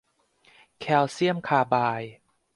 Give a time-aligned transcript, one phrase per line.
[0.79, 2.13] แคลเซียมคาร์ไบด์